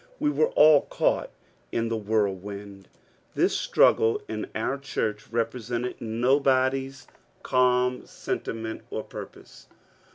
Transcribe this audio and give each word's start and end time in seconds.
We 0.19 0.31
were 0.31 0.49
all 0.53 0.87
caught 0.87 1.29
in 1.71 1.89
the 1.89 1.95
whirl 1.95 2.33
wind. 2.33 2.87
Thb 3.35 3.51
struggle 3.51 4.19
in 4.27 4.49
our 4.55 4.79
church 4.79 5.27
represented 5.29 5.97
nobody's 6.01 7.05
calm 7.43 8.07
sentiment 8.07 8.81
or 8.89 9.03
purpose. 9.03 9.67